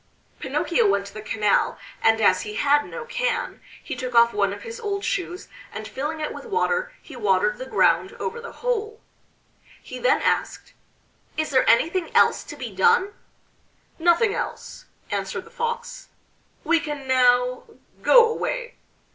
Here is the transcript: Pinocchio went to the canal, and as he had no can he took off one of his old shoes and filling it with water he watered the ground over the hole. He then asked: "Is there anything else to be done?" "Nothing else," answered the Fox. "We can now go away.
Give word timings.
Pinocchio 0.39 0.89
went 0.89 1.05
to 1.05 1.13
the 1.13 1.21
canal, 1.21 1.77
and 2.01 2.19
as 2.21 2.41
he 2.41 2.55
had 2.55 2.87
no 2.89 3.05
can 3.05 3.61
he 3.83 3.95
took 3.95 4.15
off 4.15 4.33
one 4.33 4.51
of 4.51 4.63
his 4.63 4.79
old 4.79 5.05
shoes 5.05 5.47
and 5.71 5.87
filling 5.87 6.19
it 6.19 6.33
with 6.33 6.43
water 6.47 6.91
he 7.03 7.15
watered 7.15 7.59
the 7.59 7.67
ground 7.67 8.13
over 8.13 8.41
the 8.41 8.51
hole. 8.65 8.99
He 9.83 9.99
then 9.99 10.19
asked: 10.23 10.73
"Is 11.37 11.51
there 11.51 11.69
anything 11.69 12.09
else 12.15 12.43
to 12.45 12.55
be 12.55 12.73
done?" 12.75 13.13
"Nothing 13.99 14.33
else," 14.33 14.85
answered 15.11 15.45
the 15.45 15.51
Fox. 15.51 16.07
"We 16.63 16.79
can 16.79 17.07
now 17.07 17.65
go 18.01 18.27
away. 18.27 18.77